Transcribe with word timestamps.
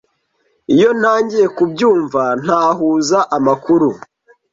Iyo 0.73 0.89
ntangiye 0.99 1.47
kubyumva, 1.57 2.21
ntahuza 2.43 3.19
amakuru 3.37 3.89